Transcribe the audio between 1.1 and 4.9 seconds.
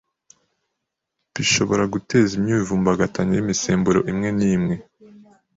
bishobora guteza imyivumbagatanyo y’imisemburo imwe n’imwe